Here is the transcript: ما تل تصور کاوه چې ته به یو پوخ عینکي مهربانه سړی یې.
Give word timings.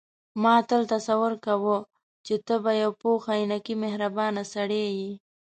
ما 0.41 0.55
تل 0.69 0.81
تصور 0.93 1.33
کاوه 1.45 1.77
چې 2.25 2.35
ته 2.47 2.55
به 2.63 2.71
یو 2.81 2.91
پوخ 3.01 3.21
عینکي 3.35 3.75
مهربانه 3.83 4.41
سړی 4.53 4.85
یې. 4.97 5.11